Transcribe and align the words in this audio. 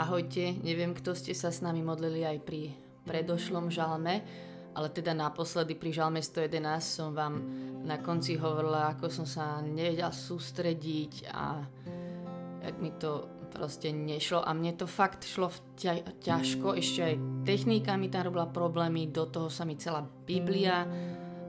Ahojte, 0.00 0.56
neviem, 0.64 0.96
kto 0.96 1.12
ste 1.12 1.36
sa 1.36 1.52
s 1.52 1.60
nami 1.60 1.84
modlili 1.84 2.24
aj 2.24 2.40
pri 2.40 2.72
predošlom 3.04 3.68
žalme, 3.68 4.24
ale 4.72 4.88
teda 4.88 5.12
naposledy 5.12 5.76
pri 5.76 5.92
žalme 5.92 6.24
111 6.24 6.56
som 6.80 7.12
vám 7.12 7.36
na 7.84 8.00
konci 8.00 8.40
hovorila, 8.40 8.96
ako 8.96 9.12
som 9.12 9.28
sa 9.28 9.60
nevedela 9.60 10.08
sústrediť 10.08 11.28
a 11.28 11.60
jak 12.64 12.76
mi 12.80 12.96
to 12.96 13.28
proste 13.52 13.92
nešlo. 13.92 14.40
A 14.40 14.56
mne 14.56 14.72
to 14.72 14.88
fakt 14.88 15.28
šlo 15.28 15.52
ťa, 15.76 16.16
ťažko, 16.24 16.80
ešte 16.80 17.00
aj 17.04 17.14
technika 17.44 18.00
mi 18.00 18.08
tam 18.08 18.32
robila 18.32 18.48
problémy, 18.48 19.12
do 19.12 19.28
toho 19.28 19.52
sa 19.52 19.68
mi 19.68 19.76
celá 19.76 20.00
Biblia 20.24 20.88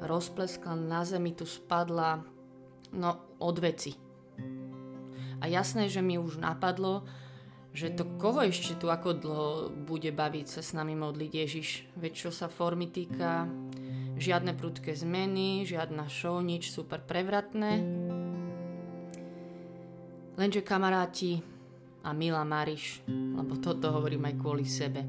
rozpleskla 0.04 0.76
na 0.76 1.08
zemi, 1.08 1.32
tu 1.40 1.48
spadla, 1.48 2.20
no 3.00 3.12
od 3.40 3.56
veci. 3.64 3.96
A 5.40 5.48
jasné, 5.48 5.88
že 5.88 6.04
mi 6.04 6.20
už 6.20 6.36
napadlo, 6.44 7.08
že 7.72 7.88
to 7.96 8.04
koho 8.20 8.44
ešte 8.44 8.76
tu 8.76 8.92
ako 8.92 9.10
dlho 9.16 9.50
bude 9.88 10.12
baviť 10.12 10.46
sa 10.48 10.62
s 10.62 10.76
nami 10.76 10.96
modliť 10.96 11.32
Ježiš. 11.32 11.70
Veď 11.96 12.14
čo 12.28 12.30
sa 12.30 12.52
formy 12.52 12.92
týka, 12.92 13.48
žiadne 14.20 14.52
prudké 14.60 14.92
zmeny, 14.92 15.64
žiadna 15.64 16.12
show, 16.12 16.44
nič 16.44 16.68
super 16.68 17.00
prevratné. 17.00 17.80
Lenže 20.36 20.62
kamaráti 20.64 21.40
a 22.04 22.12
milá 22.12 22.44
Mariš, 22.44 23.06
lebo 23.08 23.56
toto 23.62 23.94
hovorím 23.94 24.28
aj 24.28 24.36
kvôli 24.36 24.66
sebe. 24.68 25.02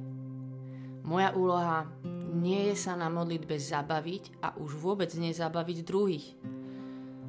Moja 1.03 1.35
úloha 1.35 1.91
nie 2.33 2.73
je 2.73 2.77
sa 2.79 2.95
na 2.95 3.11
modlitbe 3.11 3.59
zabaviť 3.59 4.39
a 4.41 4.55
už 4.57 4.79
vôbec 4.79 5.11
nezabaviť 5.11 5.79
druhých. 5.83 6.27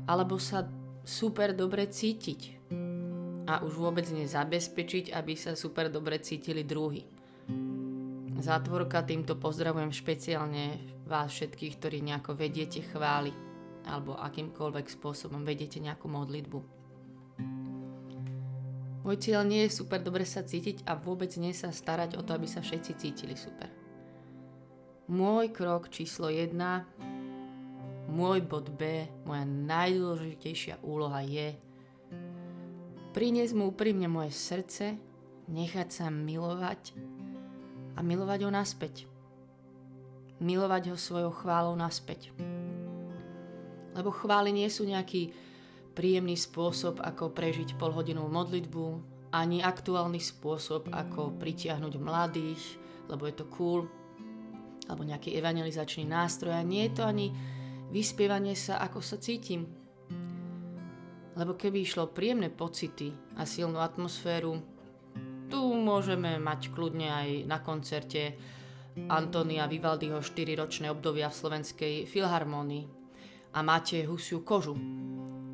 Alebo 0.05 0.37
sa 0.37 0.67
super 1.03 1.51
dobre 1.51 1.89
cítiť 1.89 2.62
a 3.47 3.59
už 3.63 3.75
vôbec 3.75 4.07
nezabezpečiť, 4.07 5.11
aby 5.11 5.35
sa 5.35 5.55
super 5.57 5.91
dobre 5.91 6.19
cítili 6.23 6.63
druhý. 6.63 7.03
Zátvorka 8.43 9.03
týmto 9.07 9.39
pozdravujem 9.39 9.91
špeciálne 9.91 10.79
vás 11.07 11.31
všetkých, 11.31 11.73
ktorí 11.79 11.97
nejako 12.03 12.35
vediete 12.35 12.83
chváli 12.83 13.31
alebo 13.83 14.15
akýmkoľvek 14.15 14.87
spôsobom 14.87 15.43
vediete 15.43 15.79
nejakú 15.83 16.07
modlitbu. 16.07 16.59
Môj 19.03 19.19
cieľ 19.19 19.43
nie 19.43 19.67
je 19.67 19.75
super 19.83 19.99
dobre 19.99 20.23
sa 20.23 20.47
cítiť 20.47 20.87
a 20.87 20.95
vôbec 20.95 21.35
nie 21.35 21.51
sa 21.51 21.75
starať 21.75 22.15
o 22.15 22.23
to, 22.23 22.39
aby 22.39 22.47
sa 22.47 22.63
všetci 22.63 22.91
cítili 22.95 23.35
super. 23.35 23.67
Môj 25.11 25.51
krok 25.51 25.91
číslo 25.91 26.31
1, 26.31 26.55
môj 28.07 28.39
bod 28.47 28.71
B, 28.71 29.03
moja 29.27 29.43
najdôležitejšia 29.43 30.79
úloha 30.87 31.19
je 31.27 31.59
priniesť 33.13 33.53
mu 33.53 33.69
úprimne 33.69 34.09
moje 34.09 34.33
srdce, 34.33 34.97
nechať 35.45 35.87
sa 35.93 36.09
milovať 36.09 36.97
a 37.93 38.01
milovať 38.01 38.39
ho 38.43 38.51
naspäť. 38.51 39.05
Milovať 40.41 40.91
ho 40.91 40.97
svojou 40.97 41.29
chválou 41.29 41.77
naspäť. 41.77 42.33
Lebo 43.93 44.09
chvály 44.09 44.49
nie 44.49 44.65
sú 44.67 44.89
nejaký 44.89 45.29
príjemný 45.93 46.33
spôsob, 46.33 46.97
ako 47.05 47.29
prežiť 47.29 47.77
polhodinovú 47.77 48.33
modlitbu, 48.33 48.85
ani 49.33 49.61
aktuálny 49.61 50.17
spôsob, 50.17 50.89
ako 50.89 51.37
pritiahnuť 51.37 51.93
mladých, 52.01 52.61
lebo 53.09 53.29
je 53.29 53.35
to 53.37 53.45
cool, 53.53 53.85
alebo 54.89 55.05
nejaký 55.05 55.37
evangelizačný 55.37 56.09
nástroj. 56.09 56.57
A 56.57 56.65
nie 56.65 56.89
je 56.89 56.97
to 56.97 57.03
ani 57.05 57.29
vyspievanie 57.93 58.57
sa, 58.57 58.81
ako 58.81 59.05
sa 59.05 59.21
cítim, 59.21 59.69
lebo 61.33 61.57
keby 61.57 61.81
išlo 61.81 62.13
príjemné 62.13 62.53
pocity 62.53 63.13
a 63.37 63.45
silnú 63.45 63.81
atmosféru, 63.81 64.61
tu 65.49 65.61
môžeme 65.77 66.37
mať 66.41 66.73
kľudne 66.73 67.09
aj 67.09 67.29
na 67.45 67.61
koncerte 67.61 68.37
Antonia 69.09 69.65
Vivaldiho 69.65 70.21
4-ročné 70.21 70.89
obdobia 70.93 71.29
v 71.29 71.37
slovenskej 71.37 71.93
filharmónii 72.05 72.85
a 73.53 73.59
máte 73.61 74.05
husiu 74.05 74.45
kožu 74.45 74.77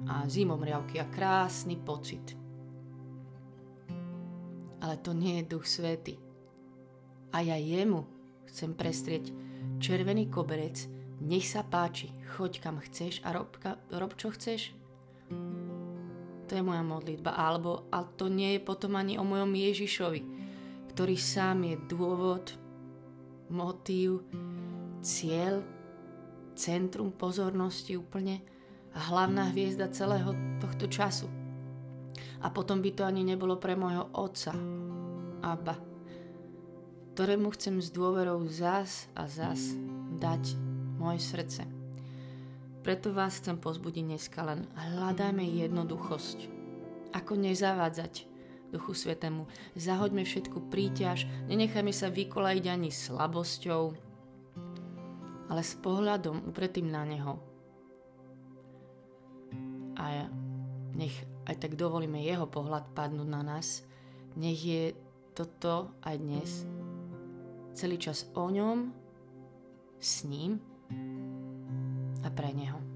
a 0.08 0.28
zimomriavky 0.28 1.00
a 1.00 1.08
krásny 1.08 1.80
pocit. 1.80 2.36
Ale 4.80 4.96
to 5.04 5.12
nie 5.12 5.44
je 5.44 5.50
duch 5.52 5.68
svety. 5.68 6.16
A 7.36 7.44
ja 7.44 7.60
jemu 7.60 8.08
chcem 8.48 8.74
prestrieť 8.74 9.32
červený 9.84 10.32
koberec, 10.32 10.88
nech 11.20 11.46
sa 11.46 11.68
páči, 11.68 12.10
choď 12.36 12.64
kam 12.64 12.80
chceš 12.80 13.20
a 13.28 13.36
rob, 13.36 13.52
rob 13.92 14.16
čo 14.16 14.32
chceš. 14.32 14.79
To 16.50 16.58
je 16.58 16.66
moja 16.66 16.82
modlitba. 16.82 17.38
Alebo, 17.38 17.86
a 17.94 18.02
to 18.02 18.26
nie 18.26 18.58
je 18.58 18.66
potom 18.66 18.98
ani 18.98 19.22
o 19.22 19.24
mojom 19.24 19.54
Ježišovi, 19.54 20.22
ktorý 20.90 21.16
sám 21.16 21.62
je 21.70 21.76
dôvod, 21.86 22.58
motív, 23.54 24.26
cieľ, 25.06 25.62
centrum 26.58 27.14
pozornosti 27.14 27.96
úplne 27.96 28.42
a 28.92 29.00
hlavná 29.14 29.54
hviezda 29.54 29.94
celého 29.94 30.34
tohto 30.58 30.90
času. 30.90 31.30
A 32.42 32.50
potom 32.50 32.82
by 32.82 32.92
to 32.98 33.06
ani 33.06 33.22
nebolo 33.22 33.62
pre 33.62 33.78
môjho 33.78 34.10
otca, 34.18 34.52
Abba, 35.40 35.80
ktorému 37.16 37.48
chcem 37.56 37.80
s 37.80 37.94
dôverou 37.96 38.44
zas 38.50 39.08
a 39.16 39.24
zas 39.30 39.72
dať 40.20 40.56
moje 41.00 41.24
srdce. 41.24 41.79
Preto 42.80 43.12
vás 43.12 43.44
chcem 43.44 43.60
pozbudiť 43.60 44.04
dneska 44.08 44.40
len 44.48 44.64
hľadajme 44.72 45.44
jednoduchosť. 45.44 46.48
Ako 47.12 47.36
nezavádzať 47.36 48.24
Duchu 48.72 48.96
Svetému. 48.96 49.52
Zahoďme 49.76 50.24
všetku 50.24 50.72
príťaž, 50.72 51.28
nenechajme 51.52 51.92
sa 51.92 52.08
vykolajiť 52.08 52.66
ani 52.72 52.88
slabosťou, 52.88 53.84
ale 55.52 55.62
s 55.66 55.76
pohľadom 55.82 56.48
upretým 56.48 56.88
na 56.88 57.04
Neho. 57.04 57.36
A 60.00 60.32
nech 60.96 61.16
aj 61.52 61.60
tak 61.60 61.76
dovolíme 61.76 62.24
Jeho 62.24 62.48
pohľad 62.48 62.96
padnúť 62.96 63.28
na 63.28 63.42
nás. 63.44 63.84
Nech 64.40 64.62
je 64.64 64.96
toto 65.36 65.92
aj 66.06 66.16
dnes 66.16 66.64
celý 67.76 68.00
čas 68.00 68.30
o 68.40 68.48
ňom, 68.48 68.96
s 70.00 70.24
ním 70.24 70.64
a 72.24 72.30
pre 72.30 72.54
Neho. 72.54 72.89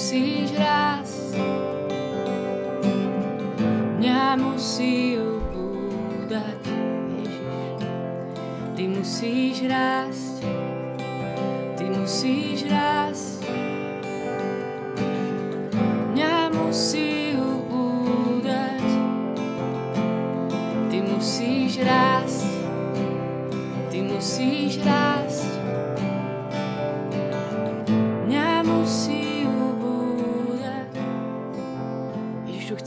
Ty 0.00 0.16
musíš 0.16 0.56
rásť. 0.56 1.36
Mňa 4.00 4.32
musí 4.40 5.20
ubúdať. 5.20 6.64
Ježiš. 9.60 10.48
Ty 11.76 11.84
musíš 12.00 12.64
rásť, 12.64 13.39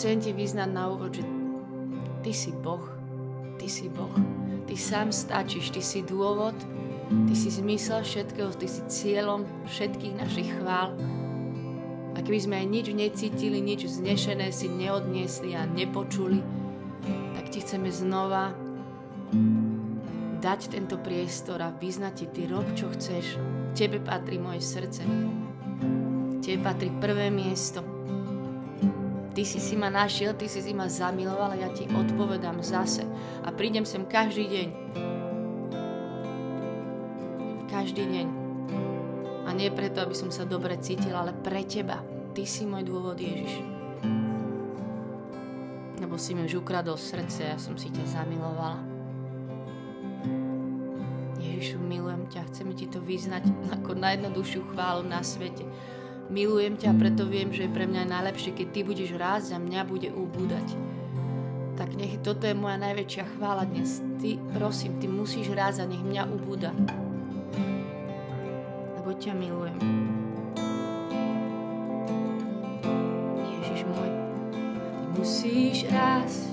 chcem 0.03 0.19
ti 0.19 0.35
vyznať 0.35 0.67
na 0.67 0.91
úvod, 0.91 1.15
že 1.15 1.23
ty 2.27 2.35
si 2.35 2.51
Boh, 2.51 2.83
ty 3.55 3.71
si 3.71 3.87
Boh. 3.87 4.11
Ty 4.67 4.75
sám 4.75 5.15
stačíš, 5.15 5.71
Ty 5.71 5.79
si 5.79 6.03
dôvod, 6.03 6.55
Ty 7.07 7.31
si 7.31 7.47
zmysel 7.47 8.03
všetkého, 8.03 8.51
Ty 8.51 8.67
si 8.67 8.83
cieľom 8.91 9.47
všetkých 9.63 10.19
našich 10.19 10.51
chvál. 10.59 10.91
A 12.11 12.19
keby 12.19 12.35
sme 12.35 12.59
aj 12.59 12.67
nič 12.67 12.85
necítili, 12.91 13.63
nič 13.63 13.87
znešené 13.87 14.51
si 14.51 14.67
neodniesli 14.67 15.55
a 15.55 15.63
nepočuli, 15.63 16.43
tak 17.39 17.47
Ti 17.47 17.63
chceme 17.63 17.87
znova 17.87 18.51
dať 20.43 20.59
tento 20.67 20.99
priestor 20.99 21.63
a 21.63 21.71
vyznať 21.71 22.11
ti, 22.11 22.25
ty 22.27 22.41
rob, 22.51 22.67
čo 22.75 22.91
chceš. 22.91 23.39
Tebe 23.71 24.03
patrí 24.03 24.35
moje 24.35 24.67
srdce. 24.67 25.07
Tebe 26.43 26.59
patrí 26.59 26.91
prvé 26.99 27.31
miesto. 27.31 27.92
Ty 29.33 29.41
si 29.41 29.57
si 29.57 29.73
ma 29.73 29.89
našiel, 29.89 30.37
ty 30.37 30.45
si 30.45 30.61
si 30.61 30.77
ma 30.77 30.85
zamiloval 30.85 31.57
a 31.57 31.59
ja 31.65 31.69
ti 31.73 31.89
odpovedám 31.89 32.61
zase. 32.61 33.01
A 33.41 33.49
prídem 33.49 33.81
sem 33.81 34.05
každý 34.05 34.45
deň. 34.45 34.69
Každý 37.65 38.05
deň. 38.05 38.27
A 39.43 39.49
nie 39.57 39.73
preto, 39.73 40.05
aby 40.05 40.13
som 40.13 40.29
sa 40.29 40.45
dobre 40.45 40.77
cítil, 40.77 41.17
ale 41.17 41.33
pre 41.33 41.65
teba. 41.65 42.05
Ty 42.37 42.45
si 42.45 42.69
môj 42.69 42.85
dôvod, 42.85 43.17
Ježiš. 43.17 43.65
Lebo 45.97 46.13
si 46.21 46.37
mi 46.37 46.45
už 46.45 46.61
ukradol 46.61 47.01
srdce, 47.01 47.49
ja 47.49 47.57
som 47.57 47.73
si 47.73 47.89
ťa 47.89 48.05
zamilovala. 48.05 48.85
Ježišu, 51.41 51.81
milujem 51.81 52.29
ťa, 52.29 52.53
chcem 52.53 52.69
ti 52.77 52.85
to 52.85 53.01
vyznať 53.01 53.49
ako 53.81 53.97
najjednoduchšiu 53.97 54.61
chválu 54.77 55.09
na 55.09 55.25
svete. 55.25 55.65
Milujem 56.31 56.79
ťa, 56.79 56.95
preto 56.95 57.27
viem, 57.27 57.51
že 57.51 57.67
je 57.67 57.75
pre 57.75 57.83
mňa 57.83 58.07
najlepšie, 58.07 58.55
keď 58.55 58.67
ty 58.71 58.79
budeš 58.83 59.11
rásť 59.19 59.55
a 59.55 59.63
mňa 59.63 59.81
bude 59.83 60.09
ubúdať. 60.11 60.67
Tak 61.75 61.97
nech 61.97 62.21
toto 62.21 62.45
je 62.45 62.55
moja 62.55 62.77
najväčšia 62.79 63.25
chvála 63.35 63.65
dnes. 63.67 63.99
Ty, 64.21 64.39
prosím, 64.55 64.99
ty 65.01 65.09
musíš 65.11 65.51
rásť 65.51 65.83
a 65.83 65.89
nech 65.89 66.03
mňa 66.05 66.23
ubúda. 66.29 66.71
Lebo 68.99 69.11
ťa 69.17 69.33
milujem. 69.35 69.79
Ježiš 73.43 73.81
môj, 73.89 74.09
ty 74.93 75.07
musíš 75.17 75.77
rásť. 75.91 76.51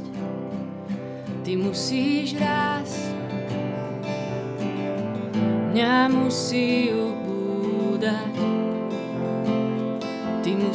Ty 1.40 1.52
musíš 1.56 2.28
rásť 2.36 3.20
mňa 5.80 6.12
musí 6.12 6.92
ubúdať. 6.92 8.49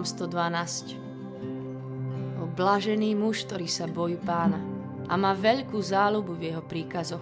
Žalm 0.00 0.32
112 0.32 0.96
O 2.40 2.48
blažený 2.48 3.12
muž, 3.20 3.44
ktorý 3.44 3.68
sa 3.68 3.84
bojí 3.84 4.16
pána 4.16 4.56
a 5.04 5.20
má 5.20 5.36
veľkú 5.36 5.76
záľubu 5.76 6.40
v 6.40 6.48
jeho 6.48 6.64
príkazoch. 6.64 7.20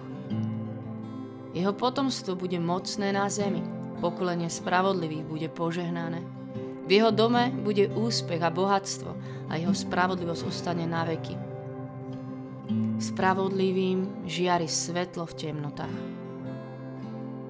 Jeho 1.51 1.75
potomstvo 1.75 2.39
bude 2.39 2.55
mocné 2.55 3.11
na 3.11 3.27
zemi, 3.27 3.59
pokolenie 3.99 4.47
spravodlivých 4.47 5.27
bude 5.27 5.51
požehnané. 5.51 6.23
V 6.87 7.03
jeho 7.03 7.11
dome 7.11 7.51
bude 7.51 7.91
úspech 7.91 8.39
a 8.39 8.47
bohatstvo 8.47 9.11
a 9.51 9.59
jeho 9.59 9.75
spravodlivosť 9.75 10.47
ostane 10.47 10.87
na 10.87 11.03
veky. 11.03 11.35
Spravodlivým 12.95 14.23
žiari 14.23 14.71
svetlo 14.71 15.27
v 15.27 15.35
temnotách. 15.35 15.99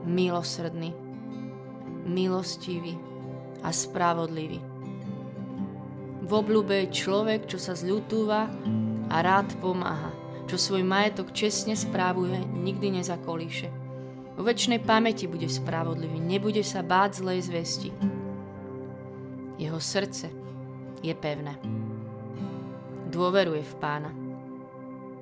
Milosrdný 0.10 0.90
milostivý 2.10 2.98
a 3.62 3.70
spravodlivý. 3.70 4.69
V 6.30 6.38
obľúbe 6.38 6.86
je 6.86 6.94
človek, 6.94 7.50
čo 7.50 7.58
sa 7.58 7.74
zľutúva 7.74 8.54
a 9.10 9.16
rád 9.18 9.50
pomáha, 9.58 10.14
čo 10.46 10.62
svoj 10.62 10.86
majetok 10.86 11.34
čestne 11.34 11.74
správuje, 11.74 12.38
nikdy 12.54 13.02
nezakolíše. 13.02 13.74
Vo 14.38 14.46
väčšnej 14.46 14.78
pamäti 14.86 15.26
bude 15.26 15.50
spravodlivý, 15.50 16.22
nebude 16.22 16.62
sa 16.62 16.86
báť 16.86 17.26
zlej 17.26 17.50
zvesti. 17.50 17.90
Jeho 19.58 19.82
srdce 19.82 20.30
je 21.02 21.14
pevné. 21.18 21.58
Dôveruje 23.10 23.66
v 23.66 23.76
pána. 23.82 24.14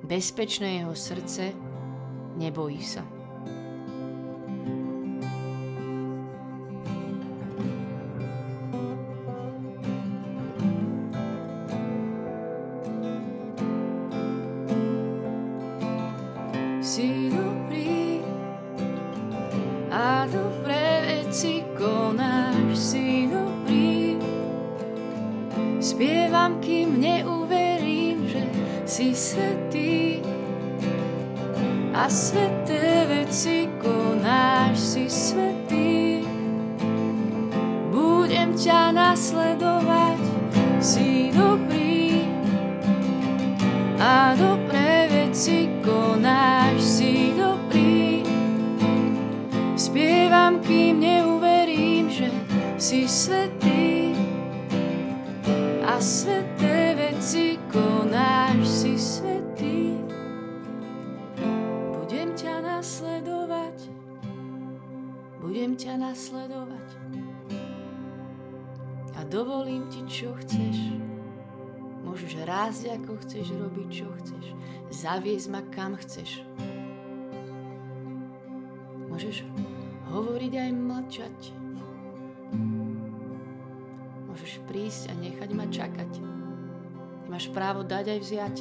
Bezpečné 0.04 0.84
jeho 0.84 0.92
srdce 0.92 1.56
nebojí 2.36 2.84
sa. 2.84 3.00
Si 28.98 29.14
svetý 29.14 30.18
a 31.94 32.10
sveté 32.10 33.06
veci 33.06 33.70
konáš, 33.78 34.74
si 34.74 35.04
svetý. 35.06 36.26
Budem 37.94 38.58
ťa 38.58 38.90
nasledovať, 38.90 40.18
si 40.82 41.30
dobrý 41.30 42.26
a 44.02 44.34
dobré 44.34 45.06
veci 45.12 45.70
konáš, 45.86 46.82
si 46.82 47.38
dobrý. 47.38 48.26
Spievam, 49.78 50.58
kým 50.64 51.06
neuverím, 51.06 52.10
že 52.10 52.34
si 52.80 53.06
svetý 53.06 54.07
a 55.98 56.00
sveté 56.00 56.94
veci 56.94 57.58
konáš 57.74 58.62
si 58.70 58.94
svetý. 58.94 59.98
Budem 61.90 62.38
ťa 62.38 62.62
nasledovať, 62.62 63.90
budem 65.42 65.74
ťa 65.74 65.98
nasledovať 65.98 66.88
a 69.18 69.26
dovolím 69.26 69.90
ti, 69.90 70.06
čo 70.06 70.38
chceš. 70.38 71.02
Môžeš 72.06 72.46
raz, 72.46 72.86
ako 72.86 73.18
chceš, 73.26 73.58
robiť, 73.58 73.88
čo 73.90 74.06
chceš. 74.22 74.54
Zaviesť 74.94 75.50
ma, 75.50 75.66
kam 75.66 75.98
chceš. 75.98 76.46
Môžeš 79.10 79.42
hovoriť 80.14 80.52
aj 80.62 80.70
mlčať. 80.78 81.38
Môžeš 84.48 84.64
prísť 84.64 85.12
a 85.12 85.14
nechať 85.20 85.50
ma 85.52 85.68
čakať. 85.68 86.12
Máš 87.28 87.52
právo 87.52 87.84
dať 87.84 88.16
aj 88.16 88.20
vziať. 88.24 88.56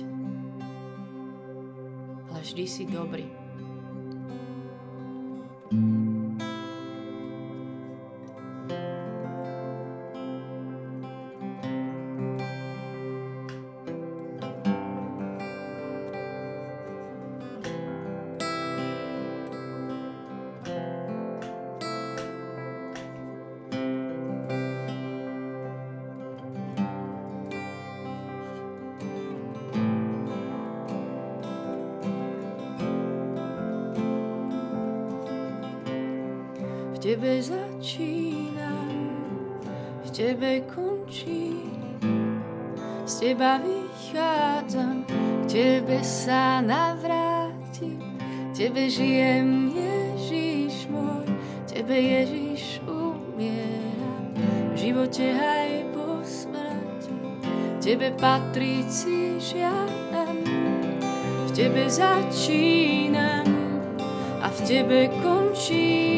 Ale 2.28 2.44
vždy 2.44 2.66
si 2.68 2.84
dobrý. 2.92 3.24
Tebe 37.08 37.40
začínam, 37.40 38.92
v 40.04 40.10
tebe 40.12 40.60
končím, 40.68 41.72
z 43.08 43.14
teba 43.24 43.64
vychádzam, 43.64 45.08
k 45.08 45.46
tebe 45.48 46.04
sa 46.04 46.60
navrátim, 46.60 48.04
tebe 48.52 48.92
žijem, 48.92 49.72
Ježiš 49.72 50.92
môj, 50.92 51.32
tebe 51.64 51.96
Ježiš 51.96 52.84
umieram, 52.84 54.36
v 54.36 54.76
živote 54.76 55.32
aj 55.32 55.88
po 55.96 56.20
smrti, 56.28 57.16
tebe 57.80 58.12
patríci 58.20 59.40
žiadam, 59.40 60.44
v 61.24 61.50
tebe 61.56 61.88
začínam 61.88 63.48
a 64.44 64.52
v 64.52 64.60
tebe 64.68 65.08
končím 65.24 66.17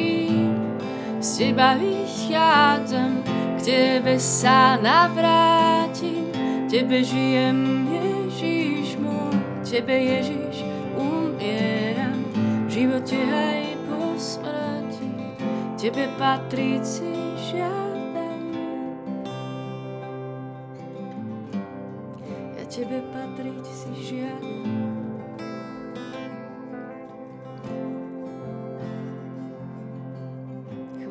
z 1.19 1.37
teba 1.37 1.75
vychádzam, 1.75 3.23
k 3.59 3.59
tebe 3.61 4.15
sa 4.19 4.79
navrátim, 4.79 6.31
tebe 6.71 7.03
žijem, 7.03 7.87
Ježiš 7.91 8.95
môj, 9.03 9.35
tebe 9.67 9.99
Ježiš 9.99 10.63
umieram, 10.95 12.23
v 12.65 12.69
živote 12.71 13.19
aj 13.19 13.63
po 13.91 14.15
smrti, 14.15 15.11
tebe 15.75 16.07
patríci 16.15 17.08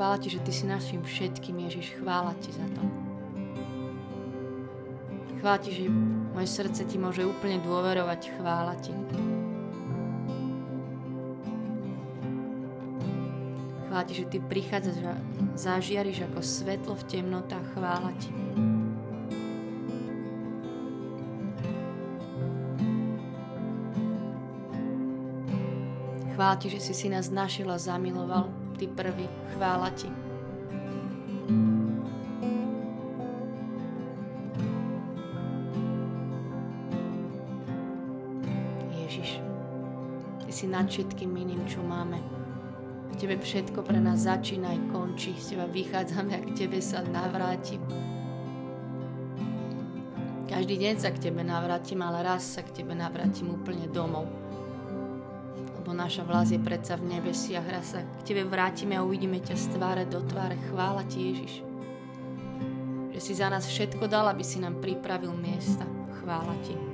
Chvála 0.09 0.25
Ti, 0.25 0.31
že 0.33 0.41
Ty 0.41 0.53
si 0.57 0.65
našim 0.65 1.01
všetkým, 1.05 1.69
Ježiš. 1.69 2.01
Chvála 2.01 2.33
Ti 2.41 2.49
za 2.49 2.65
to. 2.73 2.81
Chvála 5.37 5.59
Ti, 5.61 5.69
že 5.69 5.85
moje 6.33 6.49
srdce 6.49 6.81
Ti 6.89 6.97
môže 6.97 7.29
úplne 7.29 7.61
dôverovať. 7.61 8.41
Chvála 8.41 8.73
Ti. 8.81 8.97
Chvála 13.85 14.05
Ti, 14.09 14.15
že 14.17 14.25
Ty 14.33 14.39
prichádzaš 14.49 14.97
a 15.05 15.15
zažiariš 15.61 16.25
ako 16.33 16.41
svetlo 16.41 16.97
v 16.97 17.05
temnotách. 17.05 17.69
Chvála 17.77 18.11
Ti. 18.17 18.33
Chvála 26.33 26.57
Ti, 26.57 26.67
že 26.73 26.81
si 26.81 26.97
si 26.97 27.13
nás 27.13 27.29
našiel 27.29 27.69
a 27.69 27.77
zamiloval. 27.77 28.58
Ty 28.79 28.87
prvý, 28.95 29.27
chvála 29.51 29.91
Ti. 29.91 30.07
Ježiš, 39.03 39.43
Ty 40.47 40.51
si 40.55 40.71
nad 40.71 40.87
všetkým 40.87 41.35
iným, 41.35 41.67
čo 41.67 41.83
máme. 41.83 42.23
V 43.11 43.19
Tebe 43.19 43.43
všetko 43.43 43.83
pre 43.83 43.99
nás 43.99 44.31
začína 44.31 44.71
aj 44.71 44.95
končí. 44.95 45.35
Z 45.35 45.59
Teba 45.59 45.67
vychádzam, 45.67 46.31
ak 46.31 46.55
k 46.55 46.57
Tebe 46.63 46.79
sa 46.79 47.03
navrátim. 47.03 47.83
Každý 50.47 50.79
deň 50.79 50.95
sa 51.03 51.11
k 51.11 51.19
Tebe 51.19 51.43
navrátim, 51.43 51.99
ale 51.99 52.23
raz 52.23 52.47
sa 52.47 52.63
k 52.63 52.71
Tebe 52.71 52.95
navrátim 52.95 53.51
úplne 53.51 53.91
domov 53.91 54.38
lebo 55.89 56.05
naša 56.05 56.21
vlast 56.21 56.53
je 56.53 56.61
predsa 56.61 57.01
v 57.01 57.17
nebesiach. 57.17 57.65
Raz 57.65 57.97
sa 57.97 58.05
k 58.05 58.21
Tebe 58.21 58.45
vrátime 58.45 58.93
a 58.93 59.01
uvidíme 59.01 59.41
ťa 59.41 59.57
z 59.57 59.73
tváre 59.73 60.05
do 60.05 60.21
tváre. 60.21 60.61
Chvála 60.69 61.01
Ti, 61.09 61.17
Ježiš. 61.17 61.65
Že 63.17 63.21
si 63.25 63.33
za 63.33 63.49
nás 63.49 63.65
všetko 63.65 64.05
dal, 64.05 64.29
aby 64.29 64.45
si 64.45 64.61
nám 64.61 64.85
pripravil 64.85 65.33
miesta. 65.33 65.89
Chvála 66.21 66.53
Ti. 66.61 66.88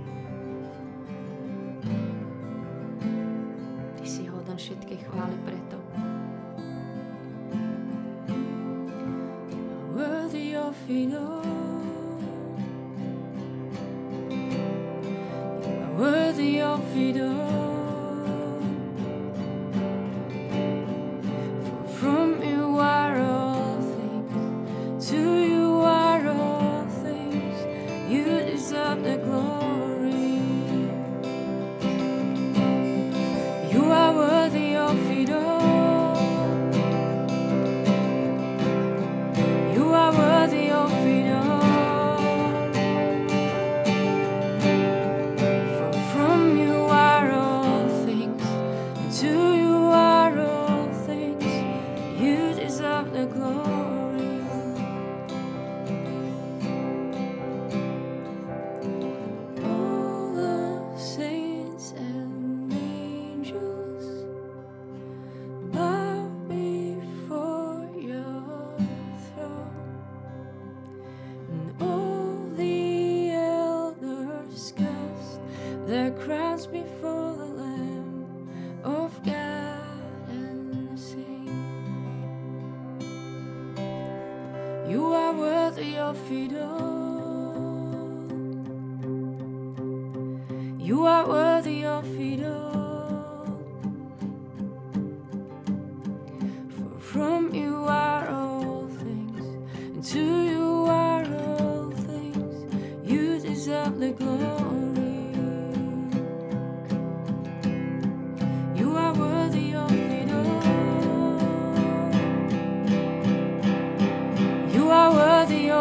Just 76.64 76.73
before. 76.73 77.03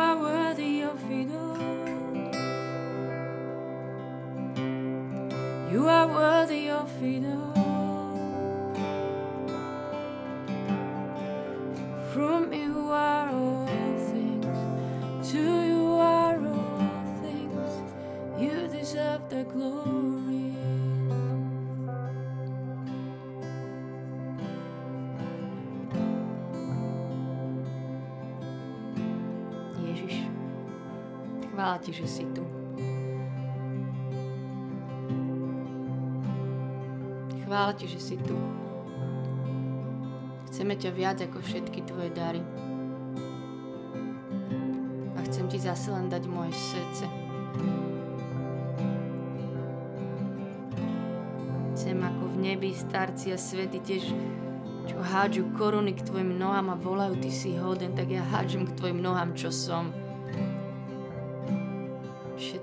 are 0.00 0.16
worthy 0.18 0.82
of 0.82 0.98
it 1.10 1.30
all. 1.32 1.58
You 5.70 5.88
are 5.88 6.08
worthy 6.08 6.70
of 6.70 7.02
it 7.02 7.24
all. 7.26 7.59
Ti, 31.80 31.96
že 31.96 32.04
si 32.04 32.24
tu. 32.28 32.44
Chvála 37.44 37.72
Ti, 37.72 37.88
že 37.88 38.00
si 38.00 38.16
tu. 38.20 38.36
Chceme 40.52 40.76
ťa 40.76 40.90
viac 40.92 41.18
ako 41.24 41.40
všetky 41.40 41.88
Tvoje 41.88 42.12
dary. 42.12 42.44
A 45.16 45.24
chcem 45.24 45.48
Ti 45.48 45.56
zase 45.56 45.88
len 45.88 46.12
dať 46.12 46.28
moje 46.28 46.52
srdce. 46.52 47.08
Chcem 51.72 51.96
ako 51.96 52.24
v 52.28 52.36
nebi 52.44 52.76
starci 52.76 53.32
a 53.32 53.40
svety 53.40 53.80
tiež 53.80 54.04
čo 54.90 54.98
hádžu 54.98 55.54
koruny 55.54 55.94
k 55.94 56.02
tvojim 56.02 56.34
nohám 56.34 56.74
a 56.74 56.76
volajú, 56.76 57.22
ty 57.22 57.30
si 57.30 57.54
hoden, 57.54 57.94
tak 57.94 58.10
ja 58.10 58.26
hádžem 58.26 58.66
k 58.66 58.74
tvojim 58.74 58.98
nohám, 58.98 59.38
čo 59.38 59.54
som. 59.54 59.94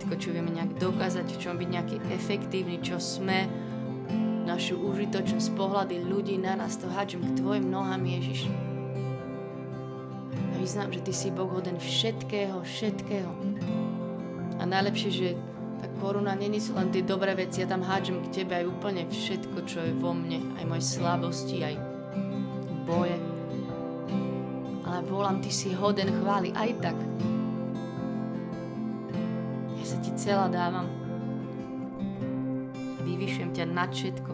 Všetko, 0.08 0.24
čo 0.24 0.40
vieme 0.40 0.56
nejak 0.56 0.80
dokázať, 0.80 1.36
čo 1.36 1.52
byť 1.52 1.68
nejaký 1.68 2.00
efektívny, 2.16 2.80
čo 2.80 2.96
sme, 2.96 3.44
našu 4.48 4.80
užitočnosť, 4.80 5.52
pohľady 5.60 6.00
ľudí 6.00 6.40
na 6.40 6.56
nás, 6.56 6.80
to 6.80 6.88
hádžem 6.88 7.20
k 7.20 7.44
tvojim 7.44 7.68
nohám, 7.68 8.08
Ježiš. 8.08 8.48
A 10.31 10.55
vyznám, 10.64 10.96
že 10.96 11.03
ty 11.03 11.12
si 11.12 11.27
Boh 11.27 11.51
hoden 11.51 11.75
všetkého, 11.75 12.64
všetkého. 12.64 13.27
A 14.55 14.64
najlepšie, 14.64 15.12
že 15.12 15.36
tá 15.84 15.92
koruna 16.00 16.40
není 16.40 16.64
sú 16.64 16.79
len 16.79 16.88
tie 16.88 17.03
dobré 17.03 17.36
veci, 17.36 17.60
ja 17.60 17.68
tam 17.68 17.84
hádžem 17.84 18.31
k 18.31 18.48
tebe 18.48 18.64
aj 18.64 18.64
úplne 18.64 19.12
všetko, 19.12 19.58
čo 19.68 19.84
je 19.84 19.92
vo 19.92 20.16
mne, 20.16 20.40
aj 20.55 20.72
moje 20.72 20.88
slabosti, 20.88 21.68
aj 21.68 21.75
boje. 22.88 23.20
Ale 24.88 25.03
volám, 25.03 25.44
ty 25.44 25.51
si 25.51 25.75
hoden 25.75 26.16
chváli 26.24 26.55
aj 26.55 26.72
tak. 26.79 26.96
Sa 29.98 30.05
ti 30.05 30.14
celá 30.14 30.46
dávam. 30.46 30.86
Vyvyšujem 33.01 33.50
ťa 33.50 33.66
nad 33.66 33.90
všetko. 33.90 34.29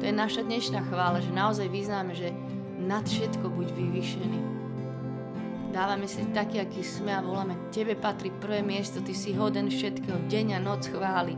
To 0.00 0.02
je 0.08 0.08
naša 0.08 0.40
dnešná 0.40 0.88
chvála, 0.88 1.20
že 1.20 1.36
naozaj 1.36 1.68
vyznáme, 1.68 2.16
že 2.16 2.32
nad 2.80 3.04
všetko 3.04 3.44
buď 3.44 3.68
vyvyšený. 3.76 4.40
Dávame 5.68 6.08
si 6.08 6.24
taký, 6.32 6.64
aký 6.64 6.80
sme 6.80 7.12
a 7.12 7.20
voláme, 7.20 7.60
tebe 7.76 7.92
patrí 7.92 8.32
prvé 8.32 8.64
miesto, 8.64 9.04
ty 9.04 9.12
si 9.12 9.36
hoden 9.36 9.68
všetkého, 9.68 10.32
deň 10.32 10.56
a 10.56 10.60
noc 10.64 10.88
chváli. 10.88 11.36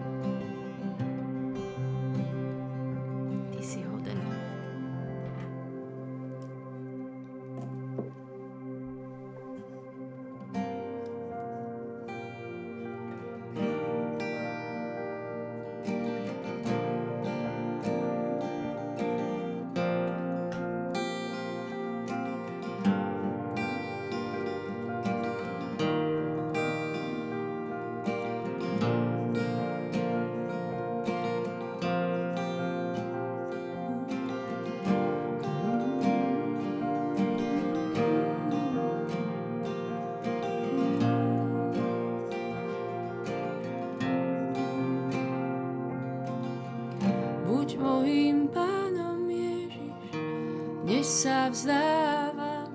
Vzdávam 51.56 52.68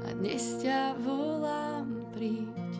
a 0.00 0.08
dnes 0.16 0.64
ťa 0.64 0.96
volám 1.04 2.08
príď. 2.16 2.72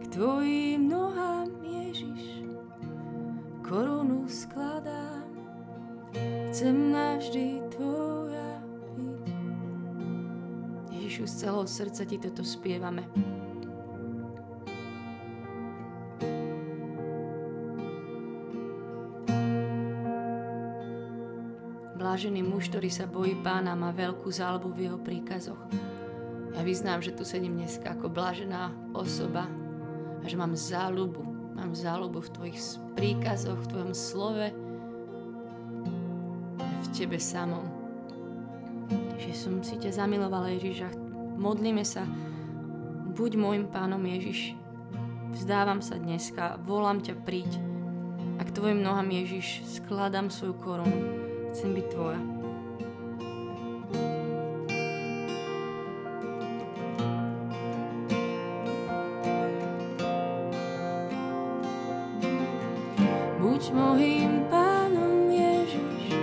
K 0.00 0.04
tvojim 0.08 0.88
nohám 0.88 1.52
Ježiš, 1.60 2.48
korunu 3.60 4.24
skladám, 4.32 5.28
chcem 6.48 6.88
navždy 6.88 7.60
tvoja 7.76 8.64
byť. 8.96 9.28
Ježišu, 10.88 11.28
z 11.28 11.34
celého 11.36 11.68
srdca 11.68 12.02
ti 12.08 12.16
toto 12.16 12.48
spievame. 12.48 13.04
Blážený 22.18 22.50
muž, 22.50 22.66
ktorý 22.74 22.90
sa 22.90 23.06
bojí 23.06 23.38
pána, 23.46 23.78
má 23.78 23.94
veľkú 23.94 24.26
záľubu 24.26 24.74
v 24.74 24.90
jeho 24.90 24.98
príkazoch. 24.98 25.70
Ja 26.50 26.66
vyznám, 26.66 26.98
že 26.98 27.14
tu 27.14 27.22
sedím 27.22 27.54
dneska 27.54 27.94
ako 27.94 28.10
blážená 28.10 28.74
osoba 28.90 29.46
a 30.18 30.26
že 30.26 30.34
mám 30.34 30.50
záľubu. 30.50 31.22
Mám 31.54 31.78
záľubu 31.78 32.18
v 32.26 32.32
tvojich 32.34 32.58
príkazoch, 32.98 33.62
v 33.62 33.70
tvojom 33.70 33.92
slove, 33.94 34.50
v 36.58 36.86
tebe 36.90 37.22
samom. 37.22 37.70
Že 39.14 39.30
som 39.38 39.54
si 39.62 39.78
ťa 39.78 40.02
zamilovala, 40.02 40.58
Ježiš, 40.58 40.90
a 40.90 40.92
modlíme 41.38 41.86
sa, 41.86 42.02
buď 43.14 43.38
môjim 43.38 43.70
pánom 43.70 44.02
Ježiš. 44.02 44.58
Vzdávam 45.38 45.78
sa 45.78 45.94
dneska, 45.94 46.58
volám 46.66 46.98
ťa, 46.98 47.14
príď. 47.22 47.62
A 48.38 48.42
k 48.42 48.50
tvojim 48.50 48.82
nohám, 48.82 49.06
Ježiš, 49.06 49.62
skladám 49.70 50.34
svoju 50.34 50.58
korunu. 50.58 51.27
Chcem 51.58 51.74
byť 51.74 51.86
tvoja. 51.90 52.22
Buď 63.42 63.62
mojím 63.74 64.46
pánom 64.46 65.26
Ježiš, 65.34 66.14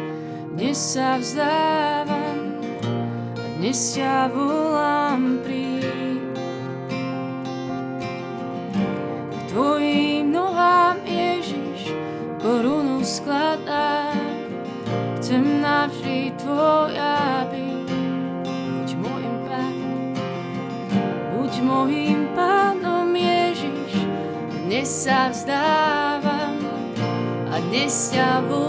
dnes 0.55 0.79
sa 0.79 1.19
vzdávam 1.19 2.63
dnes 3.59 3.91
ťa 3.91 4.31
volám 4.31 4.64
tvoja 16.55 17.43
byť. 17.51 17.91
Buď 18.47 18.89
mojím 19.03 19.35
pánom, 19.43 20.15
buď 21.35 21.53
mojím 21.67 22.21
pánom 22.31 23.11
Ježiš, 23.11 23.91
dnes 24.63 24.87
sa 24.87 25.27
vzdávam 25.35 26.55
a 27.51 27.59
dnes 27.59 27.91
ťa 28.15 28.47
volám 28.47 28.64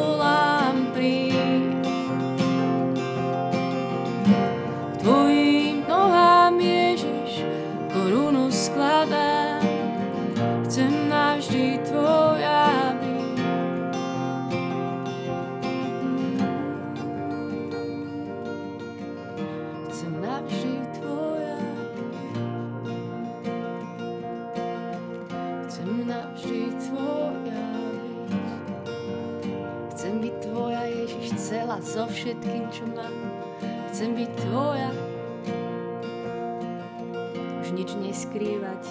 nič 38.27 38.35
neskrývať. 38.35 38.83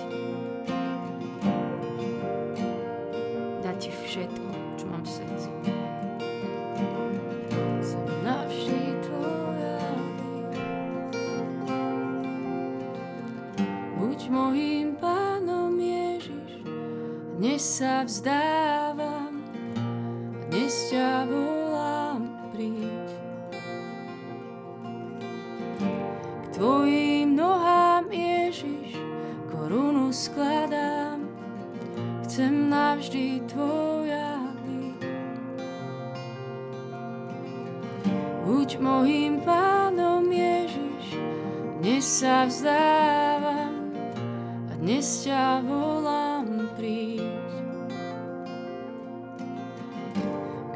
Dať 3.63 3.75
ti 3.81 3.89
všetko, 3.91 4.47
čo 4.77 4.85
mám 4.87 5.03
v 5.03 5.09
srdci. 5.09 5.49
Som 7.83 8.05
navždy 8.23 8.95
tvoja. 9.03 9.79
Pánom 14.95 15.75
Ježiš, 15.77 16.65
dnes 17.37 17.61
sa 17.61 18.07
vzdávam, 18.07 19.43
dnes 20.49 20.73
ťa 20.89 21.29
volám, 21.29 21.54
Buď 38.75 38.83
mojím 38.83 39.39
pánom, 39.39 40.27
Ježiš, 40.27 41.15
dnes 41.79 42.03
sa 42.03 42.43
vzdávam 42.43 43.95
a 44.67 44.73
dnes 44.83 45.23
ťa 45.23 45.63
volám, 45.63 46.75
príď. 46.75 47.23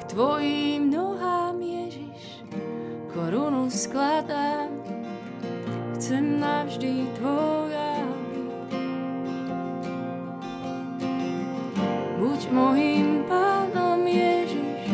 tvojim 0.08 0.96
nohám, 0.96 1.60
Ježiš, 1.60 2.48
korunu 3.12 3.68
skladám, 3.68 4.72
chcem 6.00 6.40
navždy 6.40 7.04
tvoja 7.20 8.00
byť. 8.32 8.80
Buď 12.16 12.42
mojim 12.56 13.28
pánom, 13.28 14.08
Ježiš, 14.08 14.88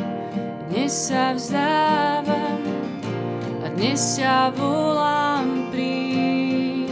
dnes 0.74 0.89
sa 0.89 1.38
vzdávam 1.38 1.94
dnes 3.76 4.00
ťa 4.16 4.56
volám 4.56 5.68
príď. 5.68 6.88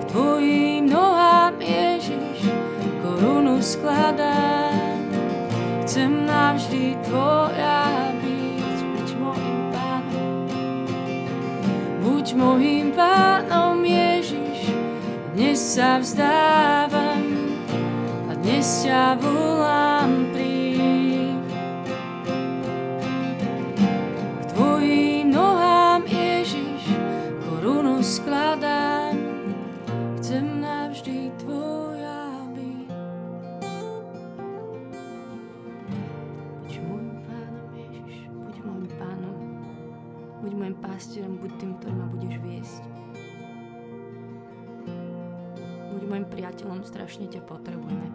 K 0.00 0.02
tvojim 0.08 0.88
nohám, 0.88 1.60
Ježiš, 1.60 2.48
korunu 3.04 3.60
skladám, 3.60 5.12
chcem 5.84 6.24
navždy 6.24 6.96
tvoja 7.04 8.16
byť, 8.16 8.78
buď 8.80 9.08
môjim 9.20 9.60
pánom. 9.76 10.48
Buď 12.00 12.26
môjim 12.32 12.88
pánom, 12.96 13.76
Ježiš, 13.84 14.72
dnes 15.36 15.60
sa 15.60 16.00
vzdávam 16.00 17.52
a 18.24 18.32
dnes 18.40 18.88
ťa 18.88 19.20
volám 19.20 19.91
priateľom, 46.62 46.86
strašne 46.86 47.26
ťa 47.26 47.42
potrebujeme. 47.42 48.06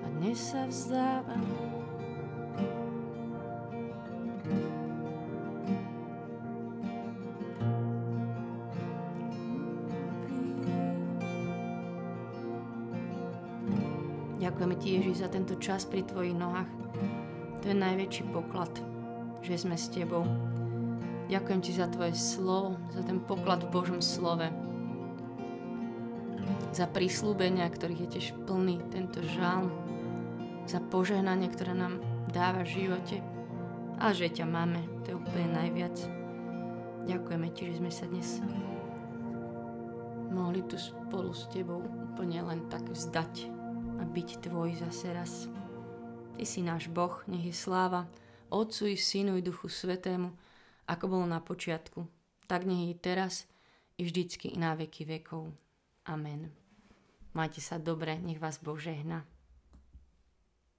A 0.00 0.06
dnes 0.22 0.38
sa 0.38 0.70
vzdávam 0.70 1.42
Ďakujeme 14.40 14.76
Ti, 14.80 14.88
Ježiš, 14.88 15.16
za 15.20 15.28
tento 15.28 15.52
čas 15.60 15.84
pri 15.84 16.00
Tvojich 16.00 16.32
nohách. 16.32 17.19
To 17.60 17.64
je 17.68 17.76
najväčší 17.76 18.24
poklad, 18.32 18.72
že 19.44 19.60
sme 19.60 19.76
s 19.76 19.92
Tebou. 19.92 20.24
Ďakujem 21.28 21.60
Ti 21.60 21.72
za 21.76 21.86
Tvoje 21.92 22.16
slovo, 22.16 22.80
za 22.90 23.04
ten 23.04 23.20
poklad 23.20 23.68
v 23.68 23.72
Božom 23.72 24.00
slove. 24.00 24.48
Za 26.72 26.88
prísľubenia, 26.88 27.68
ktorých 27.68 28.08
je 28.08 28.12
tiež 28.16 28.26
plný 28.48 28.80
tento 28.88 29.20
žalm. 29.36 29.68
Za 30.64 30.80
požehnanie, 30.80 31.52
ktoré 31.52 31.76
nám 31.76 32.00
dáva 32.32 32.64
v 32.64 32.86
živote. 32.86 33.20
A 34.00 34.16
že 34.16 34.32
ťa 34.32 34.48
máme, 34.48 34.80
to 35.04 35.12
je 35.12 35.20
úplne 35.20 35.52
najviac. 35.52 35.96
Ďakujeme 37.04 37.48
Ti, 37.52 37.62
že 37.68 37.78
sme 37.78 37.92
sa 37.92 38.08
dnes 38.08 38.40
mohli 40.30 40.62
tu 40.62 40.78
spolu 40.78 41.34
s 41.34 41.50
Tebou 41.50 41.82
úplne 41.82 42.42
len 42.46 42.64
tak 42.70 42.86
vzdať 42.86 43.50
a 44.00 44.06
byť 44.06 44.28
Tvoj 44.46 44.78
zase 44.78 45.10
raz. 45.12 45.59
Ty 46.40 46.48
si 46.48 46.64
náš 46.64 46.88
Boh, 46.88 47.20
nech 47.28 47.44
je 47.44 47.52
sláva 47.52 48.08
Otcu 48.48 48.88
i 48.88 48.96
Synu 48.96 49.36
i 49.36 49.44
Duchu 49.44 49.68
Svetému, 49.68 50.32
ako 50.88 51.04
bolo 51.04 51.28
na 51.28 51.36
počiatku, 51.36 52.08
tak 52.48 52.64
nech 52.64 52.88
je 52.88 52.96
teraz 52.96 53.44
i 54.00 54.08
vždycky 54.08 54.48
i 54.48 54.56
na 54.56 54.72
veky 54.72 55.04
vekov. 55.04 55.52
Amen. 56.08 56.48
Majte 57.36 57.60
sa 57.60 57.76
dobre, 57.76 58.16
nech 58.16 58.40
vás 58.40 58.56
Boh 58.56 58.80
žehna. 58.80 59.28